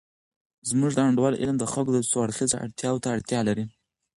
زمونږ 0.69 0.91
د 0.95 0.99
انډول 1.07 1.33
علم 1.41 1.55
د 1.59 1.63
خلګو 1.71 2.07
څو 2.11 2.17
اړخیزه 2.25 2.57
اړتیاوو 2.65 3.01
ته 3.03 3.07
اړتیا 3.15 3.39
لري. 3.47 3.65